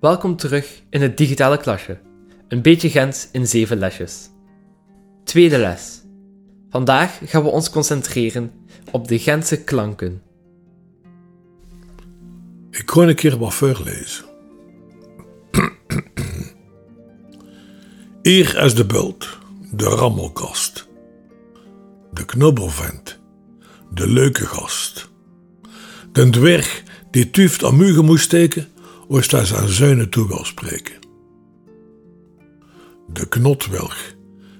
Welkom 0.00 0.36
terug 0.36 0.82
in 0.90 1.02
het 1.02 1.16
digitale 1.16 1.56
klasje. 1.56 1.98
Een 2.48 2.62
beetje 2.62 2.90
Gent 2.90 3.28
in 3.32 3.46
zeven 3.46 3.78
lesjes. 3.78 4.30
Tweede 5.24 5.58
les. 5.58 6.02
Vandaag 6.68 7.18
gaan 7.24 7.42
we 7.42 7.48
ons 7.48 7.70
concentreren 7.70 8.52
op 8.90 9.08
de 9.08 9.18
Gentse 9.18 9.64
klanken. 9.64 10.22
Ik 12.70 12.86
kon 12.86 13.08
een 13.08 13.14
keer 13.14 13.38
wat 13.38 13.54
voorlezen. 13.54 14.31
Hier 18.22 18.56
is 18.56 18.74
de 18.74 18.84
bult, 18.84 19.38
de 19.70 19.84
rammelkast, 19.84 20.88
de 22.12 22.24
knobbelvent, 22.24 23.18
de 23.90 24.08
leuke 24.08 24.46
gast, 24.46 25.08
de 26.12 26.30
dwerg 26.30 26.82
die 27.10 27.30
tuft 27.30 27.64
aan 27.64 27.76
mugen 27.76 28.04
moest 28.04 28.24
steken, 28.24 28.68
als 29.08 29.30
hij 29.30 29.44
zijn 29.44 29.68
zuinen 29.68 30.08
toe 30.08 30.28
wil 30.28 30.44
spreken. 30.44 30.98
De 33.12 33.28
knotwilg 33.28 33.96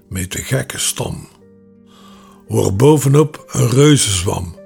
met 0.08 0.32
de 0.32 0.42
gekke 0.42 0.78
stam, 0.78 1.28
waar 2.48 2.76
bovenop 2.76 3.44
een 3.52 3.68
reuzenzwam 3.68 4.56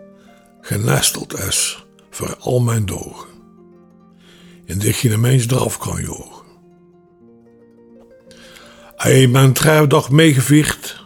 genesteld 0.60 1.38
is 1.38 1.86
voor 2.10 2.36
al 2.36 2.60
mijn 2.60 2.86
dogen, 2.86 3.28
in 4.64 4.78
dit 4.78 4.96
je 4.96 5.16
mens 5.16 5.48
eraf 5.48 5.78
kan 5.78 6.02
jogen. 6.02 6.35
Hij 8.96 9.26
mijn 9.26 9.52
trouwdag 9.52 10.10
meegevierd 10.10 11.04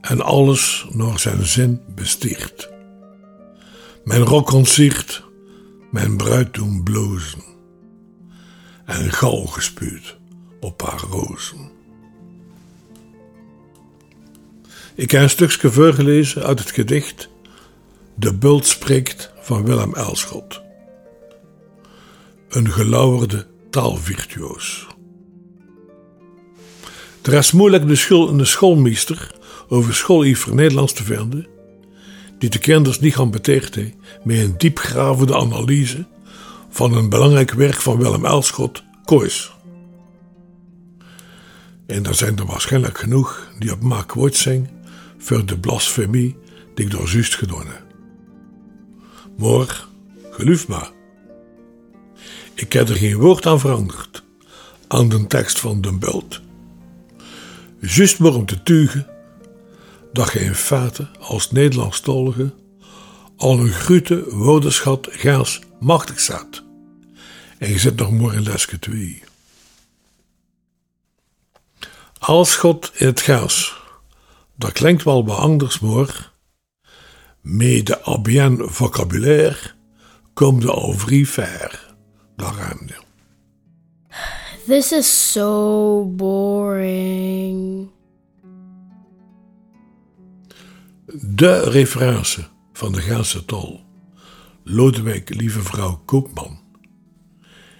en 0.00 0.20
alles 0.20 0.86
naar 0.90 1.18
zijn 1.18 1.46
zin 1.46 1.80
bestiert. 1.94 2.70
Mijn 4.04 4.26
ontzicht, 4.28 5.22
mijn 5.90 6.16
bruid 6.16 6.54
doen 6.54 6.82
blozen 6.82 7.42
en 8.84 9.12
gal 9.12 9.46
gespuurd 9.46 10.18
op 10.60 10.82
haar 10.82 11.00
rozen. 11.00 11.70
Ik 14.94 15.10
heb 15.10 15.22
een 15.22 15.30
stukje 15.30 15.70
voorgelezen 15.70 16.42
uit 16.42 16.58
het 16.58 16.70
gedicht 16.70 17.28
De 18.14 18.34
Bult 18.34 18.66
spreekt 18.66 19.32
van 19.40 19.64
Willem 19.64 19.94
Elschot. 19.94 20.60
Een 22.48 22.70
gelauwerde 22.70 23.46
taalvirtuoos. 23.70 24.86
Er 27.22 27.32
is 27.32 27.52
moeilijk 27.52 27.86
de, 27.86 27.94
schul, 27.94 28.36
de 28.36 28.44
schoolmeester 28.44 29.34
over 29.68 29.94
schooliver 29.94 30.54
Nederlands 30.54 30.92
te 30.92 31.04
vinden, 31.04 31.46
die 32.38 32.50
de 32.50 32.58
kinders 32.58 33.00
niet 33.00 33.14
gaan 33.14 33.30
betegenen 33.30 33.94
met 34.24 34.38
een 34.38 34.54
diepgravende 34.58 35.36
analyse 35.36 36.06
van 36.70 36.96
een 36.96 37.08
belangrijk 37.08 37.52
werk 37.52 37.74
van 37.74 37.98
Willem 37.98 38.24
Elschot, 38.24 38.82
Kois. 39.04 39.52
En 41.86 42.06
er 42.06 42.14
zijn 42.14 42.38
er 42.38 42.46
waarschijnlijk 42.46 42.98
genoeg 42.98 43.48
die 43.58 43.72
op 43.72 43.82
maak 43.82 44.12
woord 44.12 44.36
zijn 44.36 44.70
voor 45.18 45.46
de 45.46 45.58
blasfemie 45.58 46.36
die 46.74 46.84
ik 46.84 46.90
door 46.90 47.10
juist 47.10 47.34
gedaan 47.34 47.66
heb. 47.66 47.84
Maar, 49.38 49.86
geloof 50.30 50.68
maar, 50.68 50.90
ik 52.54 52.72
heb 52.72 52.88
er 52.88 52.96
geen 52.96 53.16
woord 53.16 53.46
aan 53.46 53.60
veranderd 53.60 54.22
aan 54.88 55.08
de 55.08 55.26
tekst 55.26 55.58
van 55.60 55.80
Den 55.80 55.98
Bult. 55.98 56.40
Juist 57.80 58.18
maar 58.18 58.34
om 58.34 58.46
te 58.46 58.62
tuigen 58.62 59.06
dat 60.12 60.32
je 60.32 60.40
in 60.40 60.54
feite 60.54 61.08
als 61.20 61.50
Nederlandstalige 61.50 62.54
al 63.36 63.58
een 63.58 63.72
grote 63.72 64.24
woordenschat 64.30 65.08
gaas 65.10 65.60
machtig 65.78 66.20
staat. 66.20 66.62
En 67.58 67.68
je 67.68 67.78
zit 67.78 67.96
nog 67.96 68.10
maar 68.10 68.34
in 68.34 68.42
lesje 68.42 68.78
2. 68.78 69.22
Als 72.18 72.56
God 72.56 72.92
in 72.94 73.06
het 73.06 73.20
gaas, 73.20 73.80
dat 74.56 74.72
klinkt 74.72 75.04
wel 75.04 75.26
wat 75.26 75.38
anders, 75.38 75.78
maar 75.78 76.32
met 77.40 77.86
de 77.86 78.04
abien 78.04 78.62
vocabulaire 78.68 79.70
komt 80.34 80.62
de 80.62 80.70
al 80.70 80.92
vrij 80.92 81.24
ver. 81.24 81.94
Daar 82.36 82.54
ruimde. 82.54 82.94
This 84.66 84.92
is 84.92 85.32
so 85.32 86.04
boring. 86.16 87.39
De 91.18 91.60
referentie 91.60 92.46
van 92.72 92.92
de 92.92 93.00
Gaanse 93.00 93.44
tol. 93.44 93.80
Lodewijk, 94.64 95.34
lieve 95.34 95.62
vrouw 95.62 96.02
Koopman. 96.04 96.58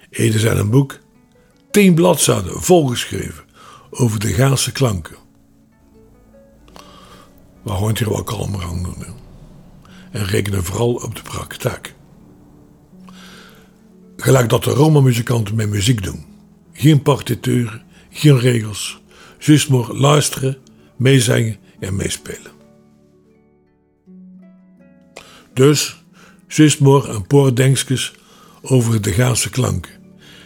Ede 0.09 0.39
zijn 0.39 0.57
een 0.57 0.69
boek, 0.69 0.99
tien 1.71 1.93
bladzijden 1.93 2.61
volgeschreven 2.61 3.43
over 3.89 4.19
de 4.19 4.33
Gaanse 4.33 4.71
klanken. 4.71 5.15
We 7.63 7.69
gaan 7.69 7.97
hier 7.97 8.09
wel 8.09 8.23
kalmer 8.23 8.63
aan. 8.63 8.95
En 10.11 10.25
rekenen 10.25 10.63
vooral 10.63 10.93
op 10.93 11.15
de 11.15 11.21
praktijk. 11.21 11.95
Gelijk 14.17 14.49
dat 14.49 14.63
de 14.63 14.71
Roma-muzikanten 14.71 15.55
met 15.55 15.69
muziek 15.69 16.03
doen. 16.03 16.25
Geen 16.73 17.01
partituren, 17.01 17.83
geen 18.09 18.39
regels. 18.39 19.01
Juist 19.39 19.69
maar 19.69 19.93
luisteren, 19.93 20.57
meezingen 20.95 21.57
en 21.79 21.95
meespelen. 21.95 22.50
Dus, 25.61 26.03
juist 26.47 26.79
maar 26.79 27.09
een 27.09 27.25
over 28.61 29.01
de 29.01 29.11
Gaanse 29.11 29.49
klanken. 29.49 29.91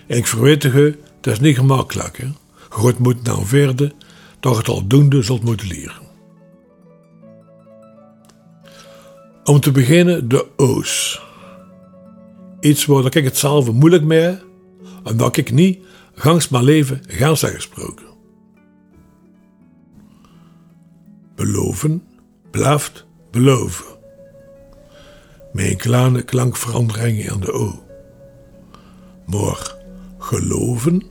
En 0.08 0.18
ik 0.18 0.28
verwittig 0.28 0.74
dat 1.22 1.34
is 1.34 1.40
niet 1.40 1.56
gemakkelijk. 1.56 2.18
Hè? 2.18 2.26
Je 2.82 2.94
moet 2.98 3.24
nou 3.24 3.46
verder 3.46 3.92
dat 4.40 4.58
het 4.58 4.68
al 4.68 4.88
doende 4.88 5.22
zult 5.22 5.44
moeten 5.44 5.68
leren. 5.68 6.02
Om 9.44 9.60
te 9.60 9.72
beginnen 9.72 10.30
de 10.30 10.48
O's. 10.56 11.22
Iets 12.60 12.86
waar 12.86 13.06
ik 13.06 13.24
het 13.24 13.38
zelf 13.38 13.72
moeilijk 13.72 14.04
mee 14.04 14.20
heb, 14.20 14.46
en 15.04 15.18
dat 15.18 15.38
ik 15.38 15.52
niet 15.52 15.80
gangs 16.14 16.50
mijn 16.50 16.64
leven 16.64 17.02
Gaans 17.08 17.42
heb 17.42 17.54
gesproken. 17.54 18.06
Beloven, 21.36 22.04
blijft 22.52 23.06
beloven. 23.32 23.96
Met 25.56 25.66
een 25.66 25.78
kleine 25.78 26.22
klankverandering 26.22 27.32
aan 27.32 27.40
de 27.40 27.52
O. 27.52 27.84
Maar 29.26 29.76
geloven 30.18 31.04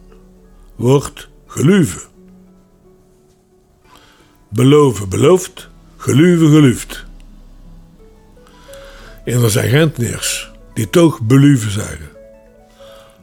wordt 0.75 1.29
geluven. 1.47 2.03
Beloven 4.49 5.09
belooft, 5.09 5.69
geluven 5.97 6.49
geluft. 6.49 7.05
En 9.25 9.43
er 9.43 9.51
zijn 9.51 9.69
Gentenaars 9.69 10.53
die 10.75 10.91
toch 10.91 11.21
beluven 11.21 11.71
zeggen. 11.71 12.09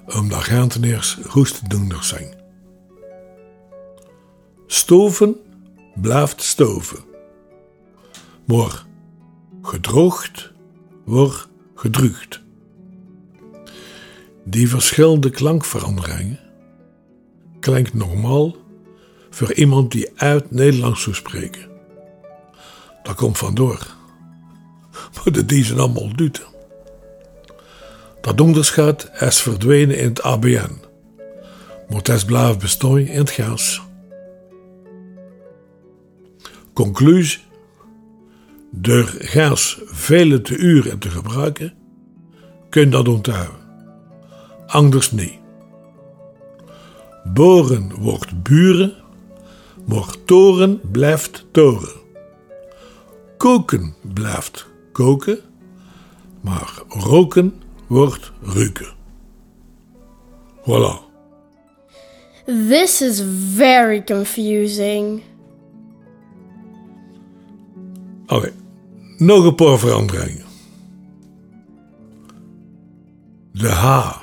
Omdat 0.05 0.43
Gentenaars 0.43 1.17
roestdoenders 1.23 2.07
zijn. 2.07 2.33
Stoven 4.67 5.35
blijft 5.95 6.41
stoven. 6.41 6.99
Maar 8.45 8.85
gedroogd 9.61 10.50
wordt 11.05 11.49
gedrukt. 11.75 12.41
Die 14.43 14.69
verschillende 14.69 15.29
klankveranderingen 15.29 16.39
klinkt 17.59 17.93
normaal 17.93 18.55
voor 19.29 19.53
iemand 19.53 19.91
die 19.91 20.09
uit 20.15 20.51
Nederlands 20.51 21.01
zou 21.01 21.15
spreken. 21.15 21.69
Dat 23.03 23.15
komt 23.15 23.37
vandoor. 23.37 23.87
Maar 24.91 25.33
de 25.33 25.45
die 25.45 25.73
allemaal 25.73 26.15
duten. 26.15 26.45
Dat 28.21 28.41
onderscheid 28.41 29.11
is 29.19 29.41
verdwenen 29.41 29.97
in 29.97 30.07
het 30.07 30.21
ABN. 30.21 30.79
Maar 31.87 31.97
het 31.97 32.09
is 32.09 32.25
in 33.11 33.17
het 33.17 33.29
Gaas. 33.29 33.81
Conclusie. 36.73 37.49
Door 38.73 39.05
Gaas 39.19 39.79
vele 39.85 40.41
te 40.41 40.57
uren 40.57 40.99
te 40.99 41.09
gebruiken, 41.09 41.73
kun 42.69 42.89
dat 42.89 43.07
onthouden. 43.07 43.55
Anders 44.67 45.11
niet. 45.11 45.39
Boren 47.23 47.91
wordt 47.99 48.43
buren, 48.43 48.93
maar 49.87 50.15
toren 50.25 50.81
blijft 50.91 51.45
toren. 51.51 51.99
Koken 53.37 53.95
blijft 54.13 54.67
koken, 54.91 55.39
maar 56.41 56.83
roken 56.87 57.53
wordt 57.87 58.31
ruiken. 58.41 58.93
Voilà. 60.61 61.09
This 62.45 63.01
is 63.01 63.23
very 63.55 64.03
confusing. 64.03 65.21
Oké, 68.27 68.53
nog 69.21 69.45
een 69.45 69.55
paar 69.55 69.79
veranderingen. 69.79 70.45
De 73.51 73.69
H. 73.69 74.17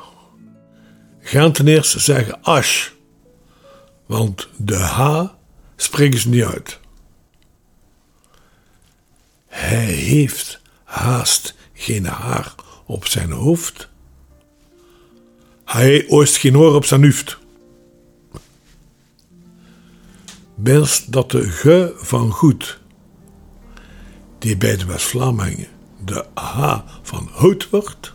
Gaan 1.21 1.53
ten 1.53 1.69
eerste 1.69 2.01
zeggen 2.01 2.43
ash, 2.43 2.89
want 4.07 4.49
de 4.57 4.77
H 4.77 5.25
spreken 5.77 6.19
ze 6.19 6.29
niet 6.29 6.45
uit. 6.45 6.81
Hij 9.47 9.85
heeft 9.85 10.61
haast 10.85 11.55
geen 11.73 12.07
haar 12.07 12.55
op 12.87 13.07
zijn 13.07 13.31
hoofd. 13.31 13.89
Hij 15.65 16.09
oost 16.09 16.37
geen 16.37 16.59
oor 16.59 16.75
op 16.75 16.85
zijn 16.85 17.05
hoofd. 17.05 17.39
Best 20.55 21.13
dat 21.13 21.31
de 21.31 21.49
ge 21.49 21.93
van 21.97 22.31
goed, 22.31 22.81
die 24.39 24.57
bij 24.57 24.77
de 24.77 24.85
West-Vlamingen 24.85 25.69
de 26.05 26.25
h 26.35 26.79
van 27.03 27.29
hout 27.33 27.71
wordt, 27.71 28.13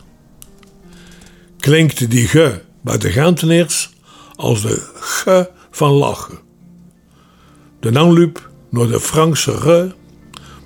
klinkt 1.58 2.10
die 2.10 2.28
ge 2.28 2.60
bij 2.80 2.98
de 2.98 3.10
Genteneers 3.10 3.90
als 4.36 4.62
de 4.62 4.90
ge 4.94 5.50
van 5.70 5.90
lachen. 5.90 6.38
De 7.80 7.98
aanloop 7.98 8.50
naar 8.70 8.86
de 8.86 9.00
Frankse 9.00 9.58
re, 9.58 9.94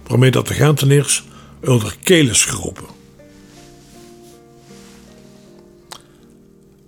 waarmee 0.06 0.30
dat 0.30 0.48
de 0.48 0.54
Genteneers 0.54 1.24
onder 1.64 1.96
kelen 2.02 2.36
schroppen. 2.36 2.86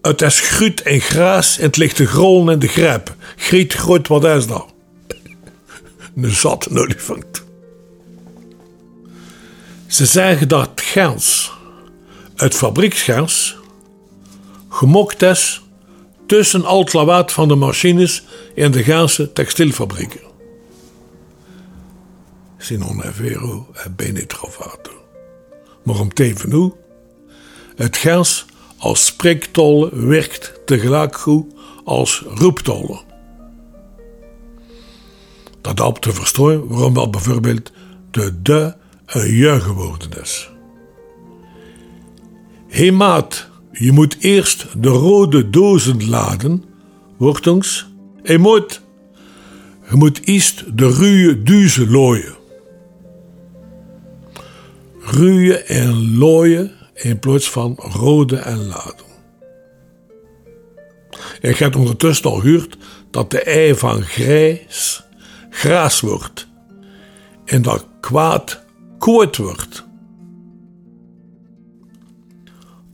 Het 0.02 0.22
is 0.22 0.40
gruut 0.40 0.82
en 0.82 1.00
graas 1.00 1.58
en 1.58 1.64
het 1.64 1.76
ligt 1.76 1.96
de 1.96 2.06
grollen 2.06 2.52
en 2.52 2.58
de 2.58 2.68
grijp. 2.68 3.14
Griet 3.36 3.72
groot, 3.72 4.08
wat 4.08 4.24
is 4.24 4.46
dat? 4.46 4.66
Een 6.16 6.30
zat 6.30 6.68
olifant. 6.70 7.39
Ze 9.90 10.06
zeggen 10.06 10.48
dat 10.48 10.70
gens, 10.74 11.52
het 12.34 12.54
fabrieksgens, 12.54 13.56
gemokt 14.68 15.22
is 15.22 15.62
tussen 16.26 16.64
al 16.64 16.80
het 16.80 16.92
lawaad 16.92 17.32
van 17.32 17.48
de 17.48 17.54
machines 17.54 18.22
in 18.54 18.70
de 18.70 18.84
Gaanse 18.84 19.32
textielfabrieken. 19.32 20.20
Si 22.58 22.76
non 22.76 23.02
è 23.02 23.10
vero, 23.10 23.66
è 23.72 23.88
bene 23.88 24.26
trovato. 24.26 24.90
Maar 25.82 26.00
om 26.00 26.14
te 26.14 26.24
even 26.24 26.52
hoe, 26.52 26.72
het 27.76 27.96
gens 27.96 28.44
als 28.78 29.04
spreektolle 29.04 29.90
werkt 29.92 30.52
tegelijk 30.64 31.16
goed 31.16 31.54
als 31.84 32.24
roeptolle. 32.34 33.00
Dat 35.60 35.78
helpt 35.78 36.02
te 36.02 36.12
verstaan 36.12 36.68
waarom 36.68 36.94
wel 36.94 37.10
bijvoorbeeld 37.10 37.70
de 38.10 38.42
de 38.42 38.78
je 39.12 39.60
geworden 39.60 40.22
is. 40.22 40.50
Hé 42.68 42.82
hey 42.82 42.90
maat, 42.90 43.48
je 43.72 43.92
moet 43.92 44.16
eerst 44.20 44.66
de 44.82 44.88
rode 44.88 45.50
dozen 45.50 46.08
laden, 46.08 46.64
wordt 47.16 47.46
ons. 47.46 47.88
Hé 48.22 48.38
moet, 48.38 48.80
je 49.90 49.96
moet 49.96 50.20
eerst 50.26 50.78
de 50.78 50.90
ruwe 50.92 51.42
duizen 51.42 51.90
looien. 51.90 52.34
Ruwe 55.00 55.56
en 55.56 56.18
looien 56.18 56.70
in 56.94 57.18
plaats 57.18 57.50
van 57.50 57.74
rode 57.76 58.36
en 58.36 58.66
laden. 58.66 59.08
Ik 61.40 61.56
heb 61.56 61.76
ondertussen 61.76 62.30
al 62.30 62.36
gehoord 62.36 62.76
dat 63.10 63.30
de 63.30 63.42
ei 63.42 63.74
van 63.74 64.02
grijs 64.02 65.02
graas 65.50 66.00
wordt 66.00 66.48
en 67.44 67.62
dat 67.62 67.86
kwaad 68.00 68.62
koord 69.00 69.36
wordt. 69.36 69.84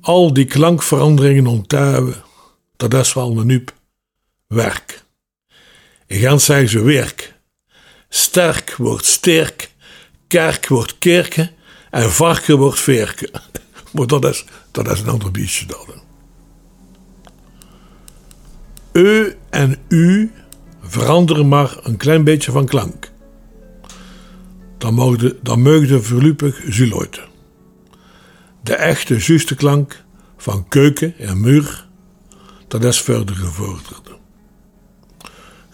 Al 0.00 0.32
die 0.32 0.44
klankveranderingen 0.44 1.47
onttuigen, 1.47 2.23
dat 2.76 2.94
is 2.94 3.14
wel 3.14 3.38
een 3.38 3.47
nup 3.47 3.75
werk. 4.47 5.05
En 6.06 6.19
gaan 6.19 6.41
zeggen 6.41 6.69
ze 6.69 6.82
werk. 6.82 7.35
Sterk 8.08 8.75
wordt 8.76 9.05
sterk, 9.05 9.70
kerk 10.26 10.69
wordt 10.69 10.99
kerken 10.99 11.50
en 11.91 12.11
varken 12.11 12.59
wordt 12.59 12.81
verken. 12.81 13.31
Maar 13.93 14.06
dat 14.06 14.25
is, 14.25 14.44
dat 14.70 14.91
is 14.91 15.00
een 15.00 15.09
ander 15.09 15.31
beetje 15.31 15.67
dan. 15.67 16.02
E 18.93 19.35
en 19.50 19.76
U 19.88 20.32
veranderen 20.81 21.49
maar 21.49 21.76
een 21.82 21.97
klein 21.97 22.25
beetje 22.25 22.52
van 22.52 22.67
klank. 22.67 23.11
Dan 24.78 24.94
mogen 24.94 25.38
dan 25.43 25.62
meugde 25.62 26.02
voorlopig 26.02 26.62
zuloiten. 26.69 27.25
De 28.62 28.75
echte 28.75 29.17
juiste 29.19 29.55
klank 29.55 30.05
van 30.37 30.69
keuken 30.69 31.19
en 31.19 31.40
muur, 31.40 31.88
dat 32.69 32.84
is 32.84 33.00
verder 33.00 33.34
gevorderd. 33.34 34.14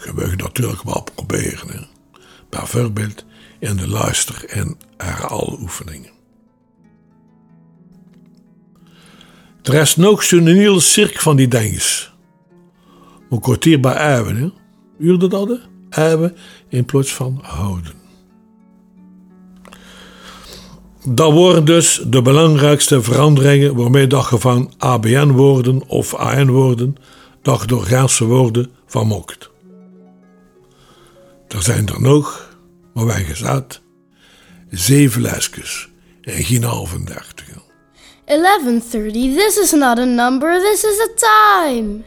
Je 0.05 0.13
mag 0.15 0.37
natuurlijk 0.37 0.83
wel 0.83 1.03
proberen, 1.15 1.89
bijvoorbeeld 2.49 3.25
in 3.59 3.77
de 3.77 3.89
luister- 3.89 4.45
en 4.49 4.77
herhaaloefeningen. 4.97 6.11
Er 9.63 9.75
is 9.75 9.97
nog 9.97 10.23
zo'n 10.23 10.47
hele 10.47 10.81
cirk 10.81 11.21
van 11.21 11.37
die 11.37 11.49
dinges. 11.49 12.15
Een 13.31 13.41
kwartier 13.41 13.81
bij 13.81 13.95
eiven, 13.95 14.37
hè? 14.37 14.51
Uurde 14.99 15.29
dat, 15.29 15.49
hè? 15.49 15.57
Eiven 15.91 16.37
in 16.69 16.85
plaats 16.85 17.13
van 17.15 17.39
houden. 17.43 18.02
Dat 21.05 21.33
worden 21.33 21.65
dus 21.65 22.03
de 22.07 22.23
belangrijkste 22.23 23.03
veranderingen 23.03 23.77
waarmee 23.77 24.07
dat 24.07 24.29
je 24.31 24.39
van 24.39 24.73
ABN-woorden 24.79 25.89
of 25.89 26.15
AN-woorden 26.15 26.97
dat 27.43 27.69
door 27.69 27.83
Gaanse 27.83 28.25
woorden 28.25 28.71
van 28.87 29.07
mokt. 29.07 29.51
Er 31.49 31.63
zijn 31.63 31.89
er 31.89 32.01
nog, 32.01 32.57
maar 32.95 33.07
wij 33.07 33.25
gezegd, 33.25 33.83
zeven 34.71 35.23
lesjes 35.23 35.89
en 36.21 36.45
geen 36.45 36.63
halve 36.63 37.05
dertig. 37.05 37.51
11:30. 38.25 39.37
This 39.37 39.59
is 39.59 39.73
not 39.73 39.99
a 39.99 40.05
number. 40.05 40.61
This 40.61 40.85
is 40.85 41.01
a 41.01 41.09
time. 41.15 42.03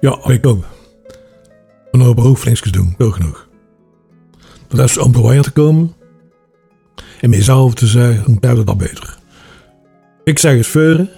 Ja, 0.00 0.18
ik 0.24 0.46
ook. 0.46 0.64
Een 1.90 2.00
hoofdlingsjes 2.00 2.72
doen, 2.72 2.94
wel 2.98 3.10
genoeg. 3.10 3.48
Dat 4.68 4.88
is 4.88 4.98
om 4.98 5.12
bij 5.12 5.42
te 5.42 5.50
komen 5.50 5.95
en 7.26 7.32
mezelf 7.32 7.74
te 7.74 7.86
zeggen, 7.86 8.24
dan 8.24 8.64
dat 8.64 8.78
beter. 8.78 9.18
Ik 10.24 10.38
zeg 10.38 10.56
het 10.56 10.66
veuren 10.66 11.08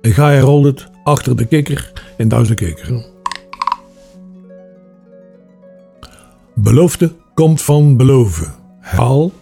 en 0.00 0.12
ga 0.12 0.30
je 0.30 0.40
rolt 0.40 0.64
het 0.64 0.90
achter 1.04 1.36
de 1.36 1.44
kikker 1.46 1.92
en 2.16 2.28
de 2.28 2.54
kikker. 2.54 3.06
Belofte 6.54 7.12
komt 7.34 7.62
van 7.62 7.96
beloven. 7.96 8.54
Haal. 8.80 9.32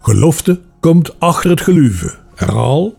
Gelofte 0.00 0.60
komt 0.80 1.20
achter 1.20 1.50
het 1.50 1.60
geluve. 1.60 2.14
Herhaal. 2.34 2.94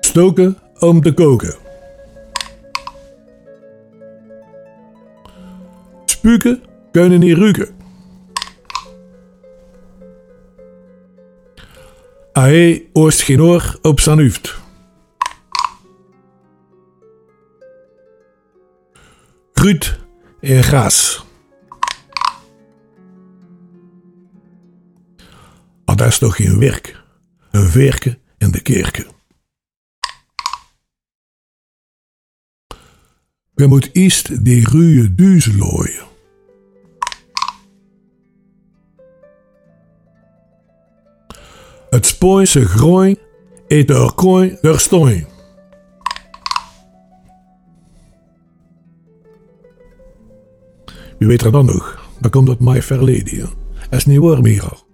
Stoken 0.00 0.58
om 0.78 1.00
te 1.00 1.14
koken. 1.14 1.69
Spuken 6.20 6.62
kunnen 6.92 7.20
niet 7.20 7.36
ruiken. 7.36 7.68
Hij 12.32 12.88
oost 12.92 13.22
geen 13.22 13.42
oor 13.42 13.78
op 13.82 14.00
zijn 14.00 14.20
hoofd. 14.20 14.60
Gruut 19.52 19.98
en 20.40 20.62
gras. 20.62 21.26
Maar 25.84 25.96
dat 25.96 26.06
is 26.06 26.18
toch 26.18 26.36
geen 26.36 26.58
werk. 26.58 27.02
Een 27.50 27.72
werken 27.72 28.18
in 28.38 28.50
de 28.50 28.60
kerken. 28.60 29.19
Moet 33.68 33.90
eerst 33.92 34.44
die 34.44 34.68
ruwe 34.68 35.14
duizen 35.14 35.56
looien. 35.56 36.08
Het 41.90 42.06
Spooise 42.06 42.64
grooi 42.64 43.16
eet 43.68 43.88
de 43.88 44.12
kooi 44.14 44.58
der 44.60 44.80
stooi. 44.80 45.26
Wie 51.18 51.28
weet 51.28 51.42
er 51.42 51.52
dan 51.52 51.66
nog? 51.66 52.08
Dat 52.20 52.30
komt 52.30 52.48
uit 52.48 52.60
mijn 52.60 52.82
verleden. 52.82 53.50
Dat 53.90 53.98
is 53.98 54.06
niet 54.06 54.18
waar 54.18 54.40
meer 54.40 54.62
al. 54.62 54.88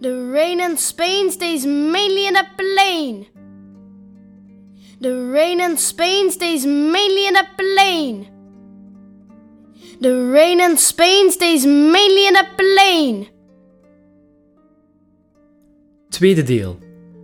The 0.00 0.30
rain 0.32 0.70
in 0.70 0.76
Spain 0.76 1.30
stays 1.30 1.64
mainly 1.64 2.26
in 2.26 2.32
the 2.32 2.46
plain. 2.56 3.26
The 5.02 5.30
rain 5.32 5.60
in 5.60 5.78
Spain 5.78 6.30
stays 6.30 6.64
mainly 6.64 7.26
in 7.26 7.32
the 7.32 7.46
plain. 7.56 8.26
The 10.00 10.30
rain 10.30 10.60
in 10.60 10.78
Spain 10.78 11.30
stays 11.30 11.64
mainly 11.64 12.26
in 12.26 12.34
the 12.34 12.46
plain. 12.56 13.28
Tweede 16.08 16.42
deel. 16.42 16.78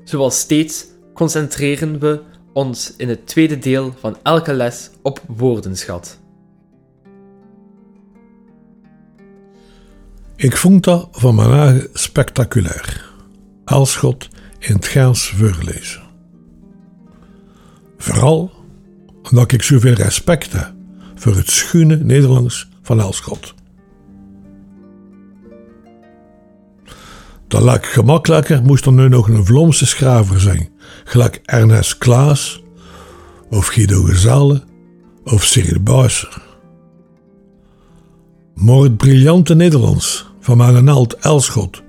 Zoals 0.04 0.38
steeds 0.38 0.87
concentreren 1.14 1.99
we 1.99 2.23
ons 2.52 2.94
in 2.97 3.08
het 3.08 3.26
tweede 3.26 3.58
deel 3.58 3.94
van 4.00 4.16
elke 4.23 4.52
les 4.52 4.90
op 5.02 5.23
woordenschat. 5.26 6.18
Ik 10.37 10.56
vond 10.56 10.85
dat 10.85 11.08
van 11.12 11.35
mijn 11.35 11.50
eigen 11.50 11.88
spectaculair. 11.92 13.11
Elschot 13.64 14.28
in 14.58 14.75
het 14.75 14.87
Gaans 14.87 15.28
voorlezen. 15.30 16.08
Vooral 17.99 18.50
omdat 19.31 19.52
ik 19.52 19.62
zoveel 19.62 19.93
respect 19.93 20.52
heb 20.52 20.73
voor 21.14 21.37
het 21.37 21.50
schone 21.50 21.97
Nederlands 21.97 22.69
van 22.83 23.00
Elschot. 23.00 23.55
Dat 27.49 27.62
lijkt 27.62 27.87
gemakkelijker 27.87 28.62
moest 28.62 28.87
er 28.87 28.93
nu 28.93 29.09
nog 29.09 29.28
een 29.28 29.47
Vlaamse 29.47 29.87
schrijver 29.87 30.40
zijn, 30.40 30.69
gelijk 31.05 31.40
Ernest 31.45 31.99
Klaas, 31.99 32.62
of 33.50 33.67
Guido 33.67 34.02
Gezelle, 34.02 34.62
of 35.25 35.45
Cyril 35.45 35.81
Buisser. 35.81 36.43
Maar 38.55 38.76
het 38.76 38.97
briljante 38.97 39.55
Nederlands 39.55 40.26
van 40.40 40.57
mijn 40.57 40.88
Elschot, 41.21 41.83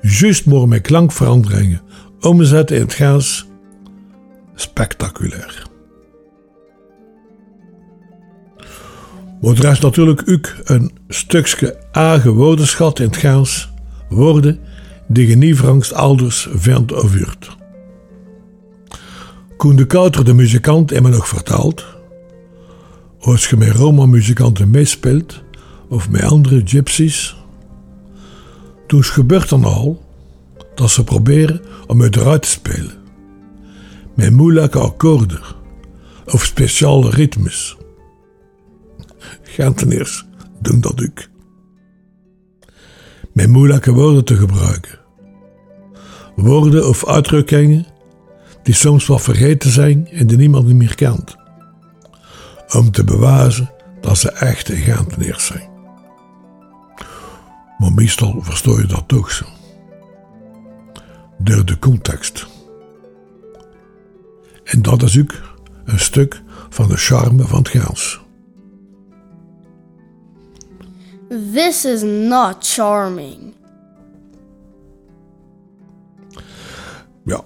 juist 0.00 0.46
maar 0.46 0.68
met 0.68 0.82
klankveranderingen 0.82 1.82
omzetten 2.20 2.76
in 2.76 2.82
het 2.82 2.92
Gaans, 2.92 3.46
spectaculair. 4.54 5.72
Er 9.42 9.70
is 9.70 9.80
natuurlijk 9.80 10.22
ook 10.28 10.54
een 10.64 10.92
stukje 11.08 11.76
eigen 11.92 12.32
woordenschat 12.32 12.98
in 12.98 13.06
het 13.06 13.16
Gaans, 13.16 13.68
woorden 14.08 14.60
die 15.06 15.28
je 15.28 15.36
niet 15.36 15.92
ouders 15.92 16.48
vindt 16.52 16.92
of 16.92 17.12
huurt. 17.12 17.56
Koen 19.56 19.76
de 19.76 19.86
Kouter, 19.86 20.24
de 20.24 20.34
muzikant, 20.34 20.90
heeft 20.90 21.02
me 21.02 21.08
nog 21.08 21.28
verteld, 21.28 21.84
als 23.20 23.48
je 23.48 23.56
met 23.56 23.70
Roma-muzikanten 23.70 24.70
meespeelt, 24.70 25.42
of 25.88 26.08
met 26.08 26.22
andere 26.22 26.62
gypsies, 26.64 27.36
toen 28.86 29.04
gebeurt 29.04 29.48
dan 29.48 29.64
al 29.64 30.02
dat 30.74 30.90
ze 30.90 31.04
proberen 31.04 31.60
om 31.86 32.00
het 32.00 32.16
eruit 32.16 32.42
te 32.42 32.48
spelen. 32.48 33.03
Met 34.14 34.32
moeilijke 34.32 34.78
akkoorden 34.78 35.40
of 36.26 36.44
speciale 36.44 37.10
ritmes. 37.10 37.76
Genteneers 39.42 40.26
doen 40.60 40.80
dat 40.80 41.02
ook. 41.06 41.28
Met 43.32 43.48
moeilijke 43.48 43.92
woorden 43.92 44.24
te 44.24 44.36
gebruiken. 44.36 44.98
Woorden 46.36 46.88
of 46.88 47.06
uitdrukkingen 47.06 47.86
die 48.62 48.74
soms 48.74 49.06
wel 49.06 49.18
vergeten 49.18 49.70
zijn 49.70 50.08
en 50.08 50.26
die 50.26 50.36
niemand 50.36 50.72
meer 50.72 50.94
kent. 50.94 51.36
Om 52.72 52.90
te 52.90 53.04
bewijzen 53.04 53.70
dat 54.00 54.18
ze 54.18 54.30
echte 54.30 54.76
Genteneers 54.76 55.46
zijn. 55.46 55.68
Maar 57.78 57.92
meestal 57.92 58.36
verstoor 58.40 58.80
je 58.80 58.86
dat 58.86 59.04
toch 59.06 59.30
zo. 59.30 59.44
Door 61.38 61.64
de 61.64 61.78
context. 61.78 62.46
En 64.64 64.82
dat 64.82 65.02
is 65.02 65.18
ook 65.18 65.32
een 65.84 65.98
stuk 65.98 66.42
van 66.68 66.88
de 66.88 66.96
charme 66.96 67.44
van 67.44 67.58
het 67.58 67.68
Gaans. 67.68 68.22
This 71.52 71.84
is 71.84 72.02
not 72.02 72.56
charming. 72.60 73.54
Ja. 77.24 77.40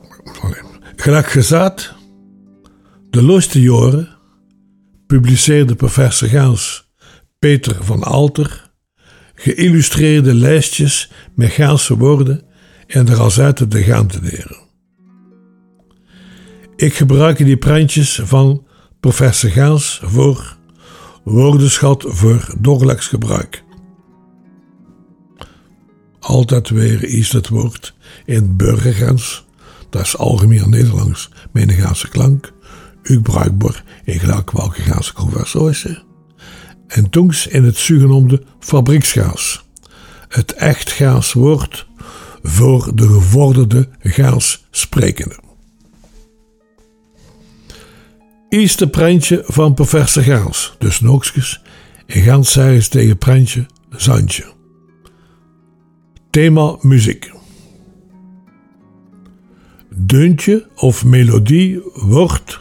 Gelijk 0.97 1.27
gezegd, 1.27 1.95
de 3.11 3.23
laatste 3.23 3.61
jaren 3.61 4.09
publiceerde 5.07 5.75
professor 5.75 6.29
Gaans 6.29 6.93
Peter 7.39 7.85
van 7.85 8.03
Alter 8.03 8.71
geïllustreerde 9.35 10.35
lijstjes 10.35 11.11
met 11.35 11.51
Gaanse 11.51 11.97
woorden 11.97 12.43
en 12.87 13.09
er 13.09 13.21
als 13.21 13.41
uit 13.41 13.71
de 13.71 13.83
gaan 13.83 14.07
te 14.07 14.19
leren. 14.23 14.68
Ik 16.79 16.95
gebruik 16.95 17.37
die 17.37 17.57
prentjes 17.57 18.21
van 18.25 18.67
professor 19.01 19.51
Gaans 19.51 20.01
voor 20.05 20.57
woordenschat 21.25 22.05
voor 22.07 22.55
dagelijks 22.61 23.07
gebruik. 23.07 23.65
Altijd 26.21 26.69
weer 26.69 27.05
is 27.05 27.33
het 27.33 27.49
woord 27.49 27.95
in 28.25 28.57
burgergrens, 28.57 29.47
dat 29.91 30.03
is 30.03 30.17
algemeen 30.17 30.71
Nederlands 30.71 31.31
met 31.53 31.73
Gaanse 31.73 32.09
klank, 32.09 32.53
ook 33.11 33.23
bruikbaar 33.23 33.85
in 34.05 34.19
gelijk 34.19 34.51
welke 34.51 34.83
Gaanse 34.83 35.13
conversatie. 35.13 35.99
En 36.87 37.11
toens 37.11 37.47
in 37.47 37.65
het 37.65 37.77
zogenoemde 37.77 38.43
fabrieksgaas, 38.59 39.65
het 40.29 40.53
echt 40.53 40.91
Gaans 40.91 41.33
woord 41.33 41.87
voor 42.43 42.97
de 42.97 43.09
gevorderde 43.09 43.89
Gaans 44.01 44.67
sprekende. 44.71 45.47
Eerste 48.49 48.89
prentje 48.89 49.43
van 49.47 49.75
professor 49.75 50.23
Gaans, 50.23 50.75
dus 50.79 51.01
Nookskes, 51.01 51.63
en 52.07 52.23
Gaans 52.23 52.53
zei 52.53 52.75
eens 52.75 52.89
tegen 52.89 53.19
prentje 53.19 53.67
Zandje. 53.91 54.53
Thema 56.31 56.77
muziek. 56.81 57.33
Deuntje 59.95 60.69
of 60.75 61.05
melodie 61.05 61.81
wordt 61.95 62.59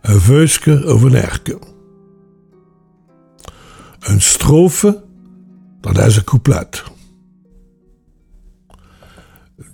een 0.00 0.20
veuske 0.20 0.94
of 0.94 1.02
een 1.02 1.14
erke. 1.14 1.58
Een 4.00 4.20
strofe, 4.20 5.04
dat 5.80 5.98
is 5.98 6.16
een 6.16 6.24
couplet. 6.24 6.82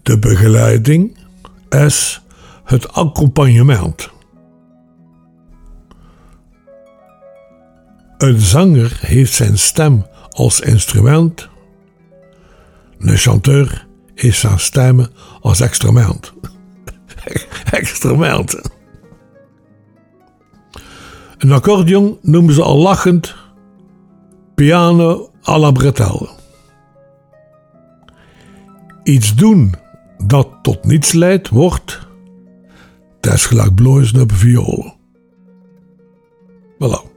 De 0.02 0.18
begeleiding 0.18 1.18
is 1.68 2.22
het 2.64 2.92
accompagnement. 2.92 4.10
Een 8.20 8.40
zanger 8.40 8.98
heeft 9.00 9.32
zijn 9.32 9.58
stem 9.58 10.06
als 10.30 10.60
instrument. 10.60 11.48
Een 12.98 13.16
chanteur 13.16 13.86
heeft 14.14 14.38
zijn 14.38 14.58
stem 14.58 15.06
als 15.40 15.60
instrument. 15.60 16.32
Instrument. 17.70 18.60
Een 21.38 21.52
accordeon 21.52 22.18
noemen 22.22 22.54
ze 22.54 22.62
al 22.62 22.76
lachend 22.76 23.34
piano 24.54 25.30
à 25.48 25.58
la 25.58 25.70
bretelle. 25.70 26.28
Iets 29.02 29.34
doen 29.34 29.74
dat 30.18 30.48
tot 30.62 30.84
niets 30.84 31.12
leidt, 31.12 31.48
wordt 31.48 32.08
desgelijk 33.20 33.74
blozen 33.74 34.20
op 34.20 34.32
violen. 34.32 34.94
Voilà. 36.74 37.09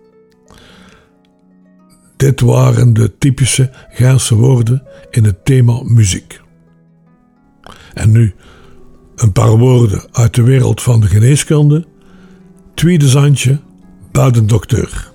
Dit 2.23 2.41
waren 2.41 2.93
de 2.93 3.17
typische 3.17 3.71
Gaanse 3.89 4.35
woorden 4.35 4.83
in 5.09 5.23
het 5.23 5.45
thema 5.45 5.81
muziek. 5.83 6.41
En 7.93 8.11
nu 8.11 8.33
een 9.15 9.31
paar 9.31 9.57
woorden 9.57 10.03
uit 10.11 10.35
de 10.35 10.43
wereld 10.43 10.81
van 10.81 10.99
de 10.99 11.07
geneeskunde. 11.07 11.85
Tweede 12.73 13.07
zandje, 13.07 13.59
buiten 14.11 14.47
dokter. 14.47 15.11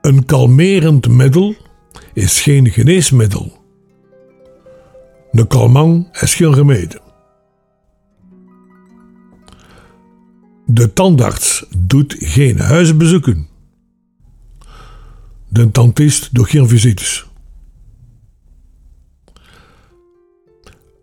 Een 0.00 0.24
kalmerend 0.24 1.08
middel 1.08 1.54
is 2.12 2.40
geen 2.40 2.70
geneesmiddel. 2.70 3.52
De 5.30 5.46
kalmang 5.46 6.20
is 6.20 6.34
geen 6.34 6.54
remedie. 6.54 7.00
De 10.66 10.92
tandarts 10.92 11.66
doet 11.78 12.16
geen 12.18 12.58
huisbezoeken. 12.58 13.50
De 15.52 15.70
tandist 15.70 16.34
doet 16.34 16.48
geen 16.48 16.68
visites. 16.68 17.26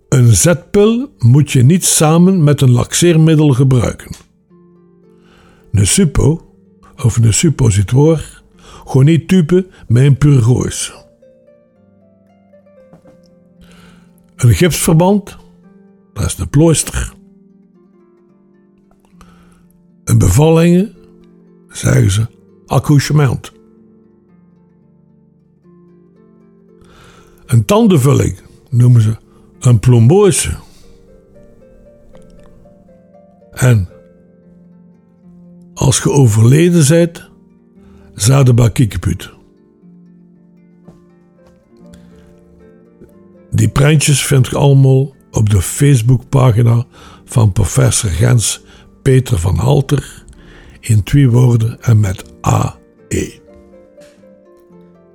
Een 0.10 0.36
zetpil 0.36 1.14
moet 1.18 1.52
je 1.52 1.64
niet 1.64 1.86
samen 1.86 2.44
met 2.44 2.62
een 2.62 2.72
laxeermiddel 2.72 3.50
gebruiken. 3.50 4.16
Een 5.72 5.88
suppo 5.88 6.54
of 6.96 7.18
een 7.18 7.34
suppositoire 7.34 8.24
gewoon 8.86 9.06
niet 9.06 9.28
typen 9.28 9.72
met 9.88 10.04
een 10.04 10.18
purgoos. 10.18 10.94
Een 14.36 14.54
gipsverband, 14.54 15.38
dat 16.14 16.26
is 16.26 16.36
de 16.36 16.48
plooster. 16.48 17.14
Een 20.04 20.18
bevallingen, 20.18 20.96
zeggen 21.68 22.12
ze 22.12 22.28
accouchement. 22.66 23.58
Een 27.50 27.66
tandenvulling 27.66 28.40
noemen 28.70 29.02
ze 29.02 29.18
een 29.60 29.80
plombose. 29.80 30.52
En 33.52 33.90
als 35.74 35.98
je 35.98 36.12
overleden 36.12 36.88
bent, 36.88 37.30
zouden 38.14 38.56
bij 38.56 38.72
kiekenput. 38.72 39.32
Die 43.52 43.70
prentjes 43.70 44.26
vind 44.26 44.48
je 44.48 44.58
allemaal 44.58 45.16
op 45.32 45.50
de 45.50 45.62
Facebookpagina 45.62 46.86
van 47.26 47.52
professor 47.52 48.10
Gens 48.10 48.64
Peter 49.02 49.40
van 49.40 49.58
Halter 49.58 50.24
in 50.80 51.04
twee 51.04 51.30
woorden 51.30 51.82
en 51.82 52.00
met 52.00 52.24
AE. 52.42 53.48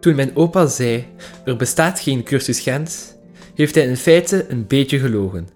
Toen 0.04 0.14
mijn 0.14 0.37
opa 0.37 0.66
zei: 0.66 1.06
er 1.44 1.56
bestaat 1.56 2.00
geen 2.00 2.23
cursus 2.23 2.61
Gens, 2.61 3.14
heeft 3.54 3.75
hij 3.75 3.84
in 3.84 3.96
feite 3.96 4.46
een 4.49 4.66
beetje 4.66 4.99
gelogen. 4.99 5.49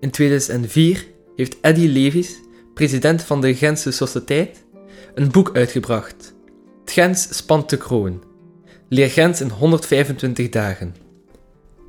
In 0.00 0.10
2004 0.10 1.06
heeft 1.36 1.56
Eddy 1.60 1.86
Levis, 1.86 2.34
president 2.74 3.22
van 3.22 3.40
de 3.40 3.54
Gentse 3.54 3.90
Sociëteit, 3.90 4.64
een 5.14 5.30
boek 5.30 5.50
uitgebracht. 5.52 6.34
Het 6.80 6.92
Gens 6.92 7.36
spant 7.36 7.70
de 7.70 7.76
kroon. 7.76 8.22
Leer 8.88 9.10
Gens 9.10 9.40
in 9.40 9.50
125 9.50 10.48
dagen. 10.48 10.94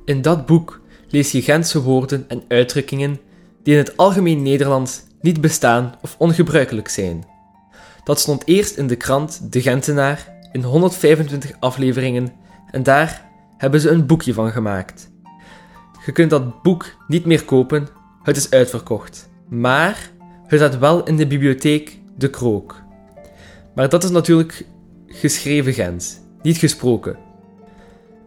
In 0.04 0.22
dat 0.22 0.46
boek 0.46 0.80
lees 1.08 1.32
je 1.32 1.42
Gentse 1.42 1.82
woorden 1.82 2.24
en 2.28 2.42
uitdrukkingen 2.48 3.20
die 3.62 3.72
in 3.72 3.80
het 3.80 3.96
algemeen 3.96 4.42
Nederlands 4.42 5.02
niet 5.20 5.40
bestaan 5.40 5.94
of 6.02 6.14
ongebruikelijk 6.18 6.88
zijn. 6.88 7.24
Dat 8.04 8.20
stond 8.20 8.42
eerst 8.46 8.76
in 8.76 8.86
de 8.86 8.96
krant 8.96 9.52
De 9.52 9.62
Gentenaar 9.62 10.29
in 10.52 10.62
125 10.62 11.52
afleveringen 11.60 12.32
en 12.70 12.82
daar 12.82 13.28
hebben 13.56 13.80
ze 13.80 13.90
een 13.90 14.06
boekje 14.06 14.34
van 14.34 14.50
gemaakt. 14.50 15.10
Je 16.06 16.12
kunt 16.12 16.30
dat 16.30 16.62
boek 16.62 16.96
niet 17.08 17.24
meer 17.24 17.44
kopen, 17.44 17.88
het 18.22 18.36
is 18.36 18.50
uitverkocht. 18.50 19.28
Maar 19.48 20.10
het 20.46 20.58
staat 20.60 20.78
wel 20.78 21.04
in 21.04 21.16
de 21.16 21.26
bibliotheek 21.26 21.98
De 22.16 22.30
Krook. 22.30 22.82
Maar 23.74 23.88
dat 23.88 24.04
is 24.04 24.10
natuurlijk 24.10 24.64
geschreven 25.06 25.72
Gens, 25.72 26.18
niet 26.42 26.56
gesproken. 26.56 27.16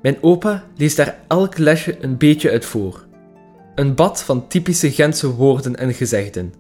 Mijn 0.01 0.17
opa 0.21 0.63
leest 0.75 0.97
daar 0.97 1.19
elk 1.27 1.57
lesje 1.57 2.03
een 2.03 2.17
beetje 2.17 2.51
uit 2.51 2.65
voor. 2.65 3.05
Een 3.75 3.95
bad 3.95 4.23
van 4.23 4.47
typische 4.47 4.91
Gentse 4.91 5.33
woorden 5.35 5.75
en 5.75 5.93
gezegden. 5.93 6.53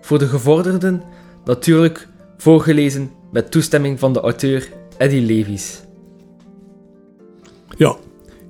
Voor 0.00 0.18
de 0.18 0.26
gevorderden 0.26 1.02
natuurlijk 1.44 2.08
voorgelezen 2.36 3.10
met 3.32 3.50
toestemming 3.50 3.98
van 3.98 4.12
de 4.12 4.20
auteur 4.20 4.68
Eddy 5.00 5.20
Levis. 5.20 5.80
Ja, 7.76 7.96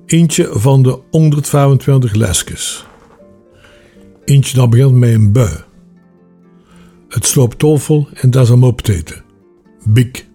eentje 0.05 0.49
van 0.51 0.83
de 0.83 0.99
125 1.11 2.13
lesjes. 2.13 2.85
Eentje 4.25 4.57
dat 4.57 4.69
begint 4.69 4.93
met 4.93 5.13
een 5.13 5.31
bui. 5.31 5.63
Het 7.07 7.25
sloopt 7.25 7.59
toffel 7.59 8.07
en 8.13 8.31
dat 8.31 8.43
is 8.43 8.49
hem 8.49 8.63
opteten. 8.63 9.23
Bik. 9.83 10.27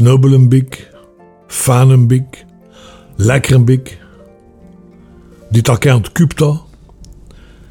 Nobelenbik, 0.00 0.90
fanenbik, 1.46 2.44
lekkerenbik. 3.16 3.98
Dit 5.50 5.68
akent 5.68 6.12
kupta. 6.12 6.60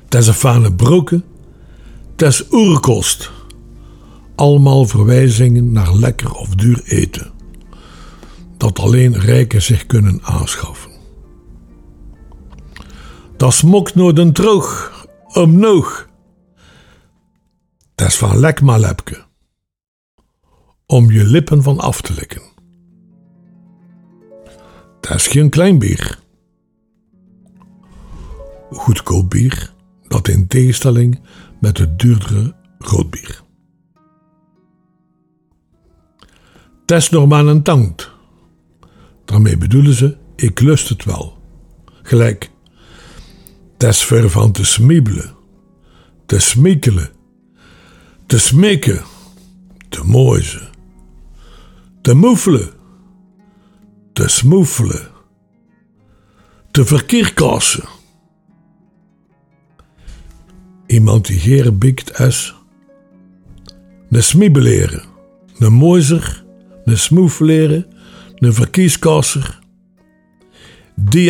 Tes 0.07 0.27
een 0.27 0.33
fane 0.33 0.73
broken. 0.73 1.23
Tes 2.15 2.43
oerkost. 2.51 3.34
Allemaal 4.35 4.85
verwijzingen 4.85 5.71
naar 5.71 5.95
lekker 5.95 6.31
of 6.31 6.49
duur 6.49 6.83
eten. 6.83 7.31
Dat 8.57 8.79
alleen 8.79 9.19
rijken 9.19 9.61
zich 9.61 9.85
kunnen 9.85 10.19
aanschaffen. 10.23 10.91
Dat 13.37 13.53
smokt 13.53 13.95
nooit 13.95 14.17
een 14.17 14.33
droog, 14.33 14.91
omnoog. 15.33 16.09
Dat 17.95 18.07
is 18.07 18.17
van 18.17 18.37
lek 18.39 18.61
lepke. 18.61 19.23
Om 20.85 21.11
je 21.11 21.23
lippen 21.23 21.63
van 21.63 21.79
af 21.79 22.01
te 22.01 22.13
likken. 22.13 22.41
Dat 24.99 25.15
is 25.15 25.27
geen 25.27 25.49
klein 25.49 25.79
bier. 25.79 26.19
Goedkoop 28.69 29.29
bier, 29.29 29.73
dat 30.07 30.27
in 30.27 30.47
tegenstelling 30.47 31.19
met 31.59 31.77
het 31.77 31.99
duurdere 31.99 32.55
roodbier. 32.79 33.44
Test 36.85 37.11
nog 37.11 37.27
maar 37.27 37.45
een 37.45 37.63
tankt. 37.63 38.11
Daarmee 39.25 39.57
bedoelen 39.57 39.93
ze, 39.93 40.17
ik 40.35 40.59
lust 40.59 40.89
het 40.89 41.03
wel. 41.03 41.37
Gelijk, 42.01 42.51
test 43.77 44.05
ver 44.05 44.29
van 44.29 44.51
te 44.51 44.65
smiebelen, 44.65 45.35
te 46.25 46.39
smiekelen, 46.39 47.09
te 48.25 48.39
smeken, 48.39 49.03
te 49.89 50.03
mooizen, 50.03 50.69
te 52.01 52.13
moefelen, 52.13 52.73
te 54.13 54.27
smoefelen, 54.27 55.07
te 56.71 56.85
verkeerkassen. 56.85 57.83
Iemand 60.87 61.25
die 61.25 61.39
geren 61.39 61.77
bikt 61.77 62.19
is, 62.19 62.55
ne 64.09 64.21
smiebeleren, 64.21 65.03
ne 65.57 65.69
mooizer, 65.69 66.44
ne 66.85 66.95
smoefleren, 66.95 67.85
ne 68.35 68.51
verkieskasser. 68.51 69.59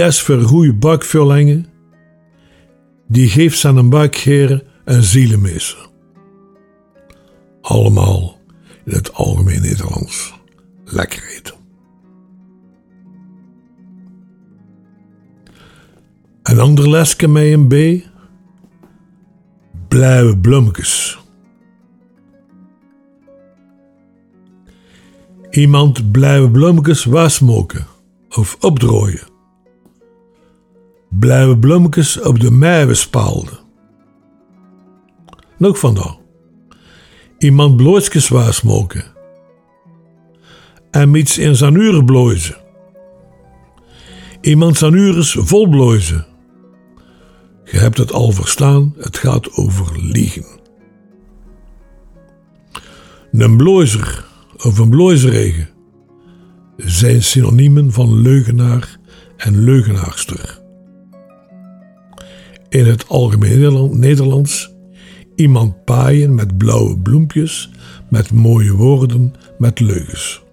Voor 0.10 0.42
goede 0.42 0.74
bakvullingen, 0.74 1.66
die 3.08 3.30
geeft 3.30 3.60
zijn 3.60 3.76
een 3.76 3.90
buikgeren 3.90 4.64
en 4.86 5.04
zielenmeester. 5.04 5.88
Allemaal 7.62 8.40
in 8.86 8.94
het 8.94 9.14
algemeen 9.14 9.62
Nederlands. 9.62 10.34
Lekker 10.86 11.24
eten. 11.36 11.56
Een 16.44 16.60
ander 16.60 16.90
lesje 16.90 17.28
met 17.28 17.44
een 17.44 17.68
B. 17.68 18.04
Blauwe 19.88 20.38
bloemkes. 20.38 21.25
Iemand 25.56 26.12
blauwe 26.12 26.52
bloemkes 26.52 27.06
wasmoken 27.06 27.86
of 28.30 28.58
opdrooien. 28.60 29.28
Blauwe 31.10 31.58
bloemkes 31.58 32.22
op 32.22 32.40
de 32.40 32.52
meien 32.52 32.98
spaalden. 32.98 33.60
Nog 35.58 35.80
vandaag. 35.80 36.18
Iemand 37.38 37.76
blootjes 37.76 38.28
wasmoken. 38.28 39.04
En 40.92 41.16
iets 41.16 41.38
in 41.38 41.56
zijn 41.56 41.76
uren. 41.76 42.56
Iemand 44.42 44.78
zijn 44.78 44.94
uren 44.94 45.26
vol. 45.26 45.94
Je 47.64 47.78
hebt 47.78 47.98
het 47.98 48.12
al 48.12 48.32
verstaan, 48.32 48.94
het 48.98 49.18
gaat 49.18 49.54
over 49.54 50.00
liegen. 50.02 50.46
Een 53.32 53.58
bloizer 53.58 54.34
of 54.58 54.78
een 54.78 54.90
bloizerregen 54.90 55.70
zijn 56.78 57.24
synoniemen 57.24 57.92
van 57.92 58.22
leugenaar 58.22 59.00
en 59.38 59.64
leugenaarster. 59.64 60.62
In 62.70 62.86
het 62.86 63.08
algemeen 63.08 64.00
Nederlands 64.00 64.74
iemand 65.36 65.84
paaien 65.84 66.36
met 66.36 66.58
blauwe 66.58 67.00
bloempjes, 67.00 67.70
met 68.10 68.32
mooie 68.32 68.74
woorden, 68.74 69.34
met 69.58 69.80
leugens. 69.80 70.44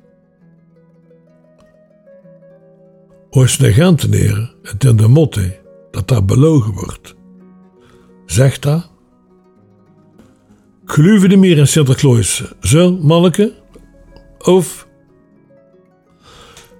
Genteneren, 3.31 4.55
het 4.62 4.85
in 4.85 4.97
de 4.97 5.09
motte, 5.09 5.61
dat 5.91 6.09
daar 6.09 6.25
belogen 6.25 6.73
wordt. 6.73 7.15
Zegt 8.27 8.62
dat? 8.62 8.91
Geloven 10.85 11.29
de 11.29 11.37
meer 11.37 11.59
in 11.59 11.69
Sinterklaas, 11.69 12.55
zo, 12.61 12.93
manneke? 12.93 13.62
Of 14.43 14.89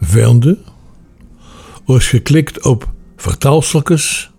vinden 0.00 0.64
als 1.84 2.10
je 2.10 2.20
klikt 2.20 2.64
op 2.64 2.92
vertaalselijkes, 3.16 4.33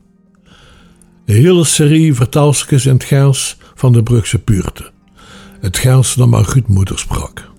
een 1.25 1.35
hele 1.35 1.63
serie 1.63 2.13
vertaalselijkes 2.13 2.85
in 2.85 2.93
het 2.93 3.03
Gaels 3.03 3.57
van 3.75 3.93
de 3.93 4.03
Brugse 4.03 4.39
Puurte. 4.39 4.91
Het 5.59 5.77
Gaels 5.77 6.15
dat 6.15 6.27
maar 6.27 6.45
goed 6.45 6.97
sprak. 6.99 7.49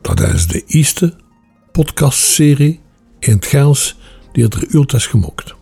Dat 0.00 0.20
is 0.20 0.46
de 0.46 0.64
eerste 0.66 1.16
podcastserie 1.72 2.80
in 3.18 3.32
het 3.32 3.46
Gaels 3.46 3.96
die 4.32 4.48
er 4.48 4.74
ult 4.74 4.92
is 4.92 5.06
gemokt. 5.06 5.54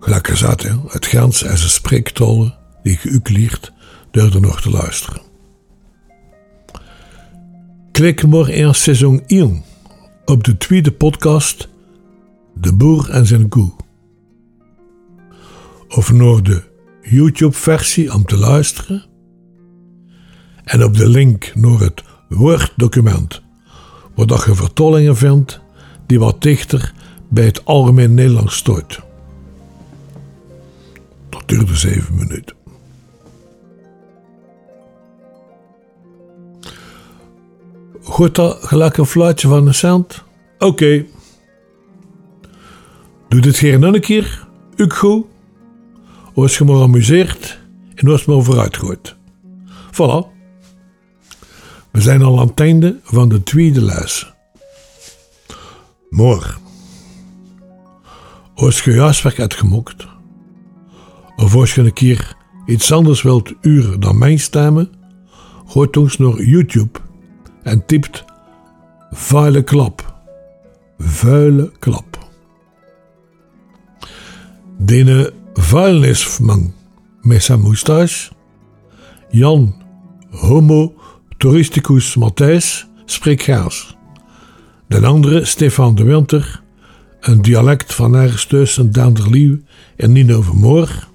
Gelijk 0.00 0.28
gezegd, 0.28 0.62
het 0.88 1.06
Gaels 1.06 1.42
is 1.42 1.62
een 1.62 1.68
spreektolen 1.68 2.58
die 2.82 2.98
je 3.02 3.08
u 3.08 3.20
leert 3.22 3.72
door 4.10 4.34
er 4.34 4.40
nog 4.40 4.60
te 4.60 4.70
luisteren. 4.70 5.22
Klik 7.92 8.26
maar 8.26 8.48
in 8.48 8.74
seizoen 8.74 9.22
1 9.26 9.64
op 10.24 10.44
de 10.44 10.56
tweede 10.56 10.92
podcast 10.92 11.68
De 12.54 12.74
Boer 12.74 13.10
en 13.10 13.26
zijn 13.26 13.48
koe. 13.48 13.72
Of 15.88 16.12
naar 16.12 16.42
de 16.42 16.62
YouTube-versie 17.02 18.14
om 18.14 18.24
te 18.24 18.36
luisteren. 18.36 19.04
En 20.64 20.84
op 20.84 20.96
de 20.96 21.08
link 21.08 21.52
naar 21.54 21.78
het 21.78 22.02
Word-document, 22.28 23.42
waar 24.14 24.48
je 24.48 24.54
vertolkingen 24.54 25.16
vindt 25.16 25.60
die 26.06 26.18
wat 26.18 26.42
dichter 26.42 26.92
bij 27.28 27.44
het 27.44 27.64
algemeen 27.64 28.14
Nederlands 28.14 28.56
stoot. 28.56 29.00
Dat 31.28 31.42
duurde 31.46 31.76
zeven 31.76 32.14
minuten. 32.14 32.56
Goed 38.02 38.34
dat 38.34 38.58
gelijk 38.60 38.96
een 38.96 39.06
fluitje 39.06 39.48
van 39.48 39.66
een 39.66 39.74
cent? 39.74 40.22
Oké. 40.58 41.04
Doe 43.34 43.42
dit 43.42 43.56
geen 43.56 43.82
een 43.82 44.00
keer, 44.00 44.46
ook 44.76 44.94
goed. 44.94 45.24
Als 46.34 46.58
je 46.58 46.64
maar 46.64 46.82
amuseert 46.82 47.60
en 47.94 48.08
je 48.08 48.24
maar 48.26 48.42
gooit. 48.76 49.16
Voilà. 49.92 50.26
We 51.90 52.00
zijn 52.00 52.22
al 52.22 52.40
aan 52.40 52.46
het 52.46 52.60
einde 52.60 53.00
van 53.02 53.28
de 53.28 53.42
tweede 53.42 53.82
les. 53.82 54.32
Morgen. 56.10 56.60
Als 58.54 58.82
je 58.82 59.00
huiswerk 59.00 59.36
hebt 59.36 59.54
gemokt, 59.54 60.06
of 61.36 61.54
als 61.54 61.74
je 61.74 61.80
een 61.80 61.92
keer 61.92 62.36
iets 62.66 62.92
anders 62.92 63.22
wilt 63.22 63.52
uren 63.60 64.00
dan 64.00 64.18
mijn 64.18 64.38
stemmen, 64.38 64.92
gooi 65.66 65.88
ons 65.90 66.18
naar 66.18 66.42
YouTube 66.42 66.98
en 67.62 67.86
typt 67.86 68.24
vuile 69.10 69.62
klap. 69.62 70.14
Vuile 70.98 71.72
klap. 71.78 72.23
Dene 74.78 75.32
vuilnisman 75.54 76.72
met 77.20 77.42
zijn 77.42 77.60
moustache, 77.60 78.32
Jan 79.30 79.74
Homo 80.30 80.94
Touristicus 81.36 82.16
Matthijs, 82.16 82.86
spreekt 83.04 83.42
Gaas. 83.42 83.96
De 84.86 85.06
andere, 85.06 85.44
Stefan 85.44 85.94
de 85.94 86.04
Winter, 86.04 86.62
een 87.20 87.42
dialect 87.42 87.94
van 87.94 88.14
ergens 88.14 88.44
tussen 88.46 88.92
Daanderlieuw 88.92 89.58
en 89.96 90.12
Nino 90.12 90.42
Vermoor. 90.42 91.08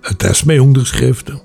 Het 0.00 0.22
is 0.22 0.44
mijn 0.44 0.60
onderschriften. 0.60 1.42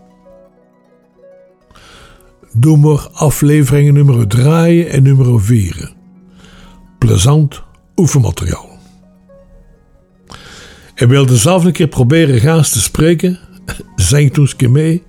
Doe 2.53 2.77
maar 2.77 3.07
afleveringen 3.12 3.93
nummer 3.93 4.27
3 4.27 4.86
en 4.86 5.03
nummer 5.03 5.41
4. 5.41 5.93
Plezant 6.97 7.63
oefenmateriaal. 7.95 8.70
En 11.01 11.07
wilde 11.07 11.37
zelf 11.37 11.63
een 11.63 11.71
keer 11.71 11.87
proberen 11.87 12.39
gaas 12.39 12.69
te 12.69 12.81
spreken, 12.81 13.39
zing 13.95 14.33
toen 14.33 14.43
eens 14.43 14.69
mee 14.69 15.03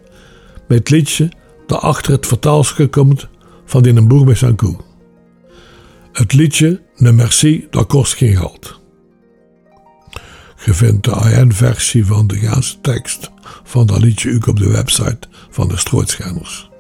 met 0.68 0.78
het 0.78 0.90
liedje 0.90 1.30
dat 1.66 1.80
achter 1.80 2.12
het 2.12 2.26
vertaalstuk 2.26 2.90
komt 2.90 3.28
van 3.64 3.84
in 3.84 3.96
een 3.96 4.08
boer 4.08 4.24
met 4.24 4.38
zijn 4.38 4.56
koe. 4.56 4.76
Het 6.12 6.32
liedje 6.32 6.82
Ne 6.96 7.12
Merci, 7.12 7.66
dat 7.70 7.86
kost 7.86 8.14
geen 8.14 8.36
geld. 8.36 8.80
Je 10.64 10.74
vindt 10.74 11.04
de 11.04 11.10
AN-versie 11.10 12.06
van 12.06 12.26
de 12.26 12.36
Gaanse 12.36 12.80
tekst 12.80 13.30
van 13.64 13.86
dat 13.86 14.02
liedje 14.02 14.34
ook 14.34 14.46
op 14.46 14.58
de 14.58 14.70
website 14.70 15.28
van 15.50 15.68
de 15.68 15.76
Strootschijners. 15.76 16.70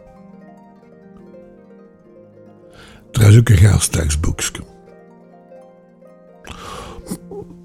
Er 3.12 3.28
is 3.28 3.38
ook 3.38 3.48
een 3.48 3.56
Gaans 3.56 3.86
tekstboekje. 3.86 4.71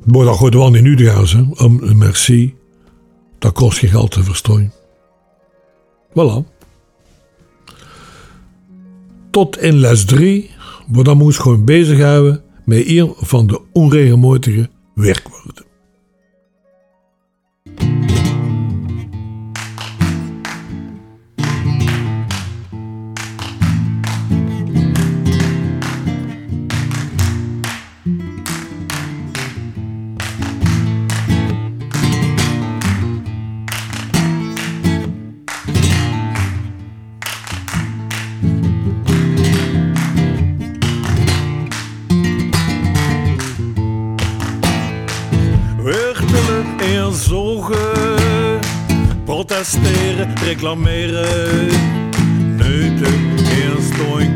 Maar 0.08 0.26
dat 0.26 0.38
gaat 0.38 0.54
wel 0.54 0.70
niet 0.70 0.98
de 0.98 1.06
Gaans, 1.06 1.34
hè, 1.34 1.44
om 1.58 1.80
een 1.82 1.98
merci. 1.98 2.56
Dat 3.40 3.54
kost 3.54 3.78
geen 3.78 3.90
geld 3.90 4.12
te 4.12 4.24
verstaan. 4.24 4.74
Voilà. 6.10 6.56
Tot 9.32 9.58
in 9.58 9.76
les 9.76 10.06
3, 10.06 10.50
waar 10.88 11.04
dan 11.04 11.18
moest 11.18 11.40
gewoon 11.40 11.66
bezighouden 11.66 12.44
met 12.66 12.88
een 12.88 13.14
van 13.16 13.48
de 13.48 13.62
onregelmatige 13.74 14.70
werkwoorden. 14.94 15.66
En 47.18 47.24
zogen, 47.24 48.60
protesteren, 49.26 50.36
reclameren, 50.44 51.68
neuten 52.56 53.38
en 53.38 53.84
stoin 53.94 54.34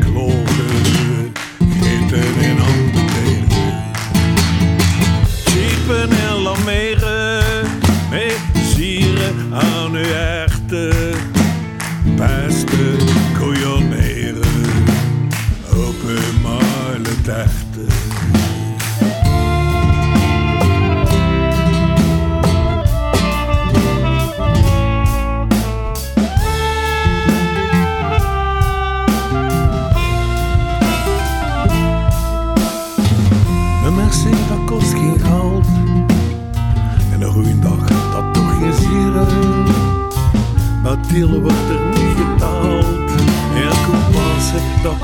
Dealen 41.00 41.40
wordt 41.40 41.68
er 41.68 41.86
niet 41.88 42.16
betaald. 42.16 43.10
En 43.54 43.76
koepassen, 43.84 44.62
dat 44.82 44.96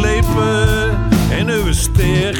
leven 0.00 0.98
en 1.30 1.48
uw 1.48 1.72
steeg 1.72 2.39